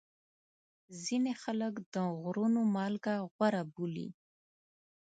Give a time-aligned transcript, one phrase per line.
[1.03, 4.09] ځینې خلک د غرونو مالګه غوره بولي.